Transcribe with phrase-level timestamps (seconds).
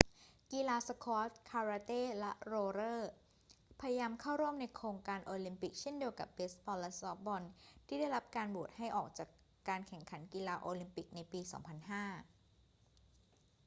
[0.53, 3.11] กีฬาสควอช คาราเต้ และโรลเลอร์
[3.79, 7.43] พยายามเข้าร่วมในโครงการโอลิมปิกเช่นเดียวกับเบสบอลและซอฟต์บอล
[7.87, 9.29] ที่ได้รับการโหวตให้ออกจาก
[9.69, 11.57] การแข่งขันกีฬาโอลิมปิกในปี 2005